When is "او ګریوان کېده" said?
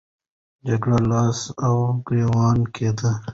1.65-3.11